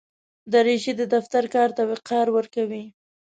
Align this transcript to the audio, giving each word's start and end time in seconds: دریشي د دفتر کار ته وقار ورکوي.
دریشي 0.53 0.93
د 0.97 1.01
دفتر 1.13 1.43
کار 1.55 1.69
ته 1.77 1.83
وقار 1.91 2.27
ورکوي. 2.37 2.83